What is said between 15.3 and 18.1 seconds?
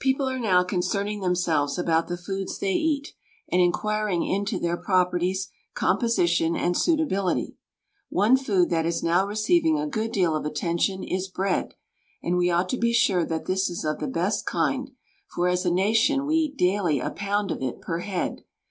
as a nation we eat daily a pound of it per